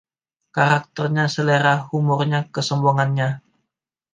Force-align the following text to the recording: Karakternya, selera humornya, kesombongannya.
Karakternya, 0.57 1.25
selera 1.33 1.75
humornya, 1.91 2.39
kesombongannya. 2.55 3.29